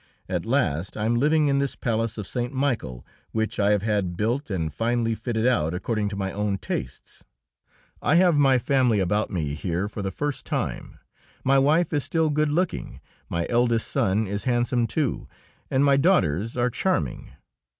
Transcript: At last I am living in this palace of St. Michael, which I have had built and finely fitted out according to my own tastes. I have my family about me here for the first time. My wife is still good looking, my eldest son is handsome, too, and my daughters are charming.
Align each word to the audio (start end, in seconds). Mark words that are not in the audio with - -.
At 0.27 0.47
last 0.47 0.97
I 0.97 1.05
am 1.05 1.13
living 1.17 1.47
in 1.47 1.59
this 1.59 1.75
palace 1.75 2.17
of 2.17 2.25
St. 2.25 2.51
Michael, 2.51 3.05
which 3.33 3.59
I 3.59 3.69
have 3.69 3.83
had 3.83 4.17
built 4.17 4.49
and 4.49 4.73
finely 4.73 5.13
fitted 5.13 5.45
out 5.45 5.75
according 5.75 6.09
to 6.09 6.15
my 6.15 6.31
own 6.31 6.57
tastes. 6.57 7.23
I 8.01 8.15
have 8.15 8.35
my 8.35 8.57
family 8.57 8.99
about 8.99 9.29
me 9.29 9.53
here 9.53 9.87
for 9.87 10.01
the 10.01 10.09
first 10.09 10.43
time. 10.43 10.97
My 11.43 11.59
wife 11.59 11.93
is 11.93 12.03
still 12.03 12.31
good 12.31 12.49
looking, 12.49 12.99
my 13.29 13.45
eldest 13.47 13.89
son 13.89 14.25
is 14.25 14.45
handsome, 14.45 14.87
too, 14.87 15.27
and 15.69 15.85
my 15.85 15.97
daughters 15.97 16.57
are 16.57 16.71
charming. 16.71 17.33